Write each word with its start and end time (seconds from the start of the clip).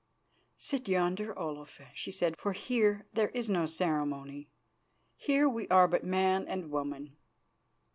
"Sit 0.57 0.87
yonder, 0.87 1.37
Olaf," 1.37 1.79
she 1.93 2.11
said, 2.11 2.33
"for 2.35 2.53
here 2.53 3.05
there 3.13 3.29
is 3.35 3.51
no 3.51 3.67
ceremony; 3.67 4.49
here 5.15 5.47
we 5.47 5.67
are 5.67 5.87
but 5.87 6.03
man 6.03 6.47
and 6.47 6.71
woman." 6.71 7.17